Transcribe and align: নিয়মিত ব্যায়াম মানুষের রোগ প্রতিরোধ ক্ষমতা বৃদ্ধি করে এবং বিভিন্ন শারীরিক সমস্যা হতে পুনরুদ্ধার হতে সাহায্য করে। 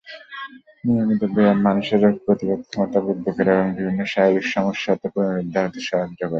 নিয়মিত 0.83 1.21
ব্যায়াম 1.33 1.59
মানুষের 1.67 1.99
রোগ 2.03 2.15
প্রতিরোধ 2.25 2.61
ক্ষমতা 2.63 2.99
বৃদ্ধি 3.05 3.31
করে 3.37 3.51
এবং 3.53 3.67
বিভিন্ন 3.77 4.01
শারীরিক 4.13 4.45
সমস্যা 4.55 4.89
হতে 4.93 5.07
পুনরুদ্ধার 5.13 5.65
হতে 5.67 5.79
সাহায্য 5.87 6.19
করে। 6.19 6.29